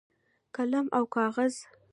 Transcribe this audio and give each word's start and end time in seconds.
قلم 0.55 0.85
او 0.97 1.03
کاغذ 1.13 1.53